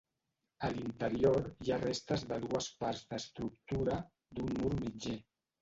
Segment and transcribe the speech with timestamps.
[0.67, 4.03] A l'interior hi ha restes de dues parts d'estructura,
[4.41, 5.19] d'un mur mitger.